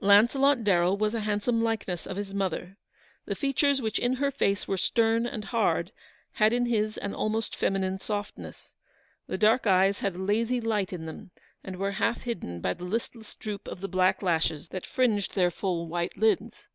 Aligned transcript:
Launcelot 0.00 0.64
Darrell 0.64 0.96
was 0.96 1.14
a 1.14 1.20
handsome 1.20 1.60
likeness 1.62 2.06
of 2.06 2.16
his 2.16 2.32
mother. 2.32 2.78
The 3.26 3.34
features 3.34 3.82
which 3.82 3.98
in 3.98 4.14
her 4.14 4.30
face 4.30 4.66
were 4.66 4.78
stern 4.78 5.26
and 5.26 5.44
hard, 5.44 5.92
had 6.32 6.54
in 6.54 6.64
his 6.64 6.96
an 6.96 7.12
almost 7.14 7.54
feminine 7.54 7.98
softness. 7.98 8.72
The 9.26 9.36
dark 9.36 9.66
eyes 9.66 9.98
had 9.98 10.14
a 10.14 10.18
lazy 10.18 10.62
light 10.62 10.94
in 10.94 11.04
them, 11.04 11.30
LAUNCELOT. 11.62 11.74
293 11.74 11.74
and 11.74 11.76
were 11.76 12.06
half 12.06 12.22
hidden 12.22 12.60
by 12.62 12.72
the 12.72 12.84
listless 12.84 13.34
droop 13.34 13.68
of 13.68 13.82
the 13.82 13.88
black 13.88 14.22
lashes 14.22 14.70
that 14.70 14.86
fringed 14.86 15.34
their 15.34 15.50
full 15.50 15.86
white 15.86 16.16
lids. 16.16 16.68